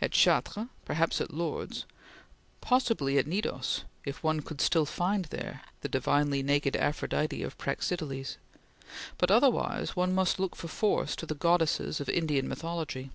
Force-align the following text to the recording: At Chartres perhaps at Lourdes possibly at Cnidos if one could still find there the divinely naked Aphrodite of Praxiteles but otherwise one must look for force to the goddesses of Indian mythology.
At 0.00 0.12
Chartres 0.12 0.68
perhaps 0.84 1.20
at 1.20 1.34
Lourdes 1.34 1.86
possibly 2.60 3.18
at 3.18 3.26
Cnidos 3.26 3.82
if 4.04 4.22
one 4.22 4.38
could 4.38 4.60
still 4.60 4.86
find 4.86 5.24
there 5.24 5.62
the 5.80 5.88
divinely 5.88 6.40
naked 6.40 6.76
Aphrodite 6.76 7.42
of 7.42 7.58
Praxiteles 7.58 8.36
but 9.18 9.32
otherwise 9.32 9.96
one 9.96 10.14
must 10.14 10.38
look 10.38 10.54
for 10.54 10.68
force 10.68 11.16
to 11.16 11.26
the 11.26 11.34
goddesses 11.34 12.00
of 12.00 12.08
Indian 12.08 12.46
mythology. 12.46 13.10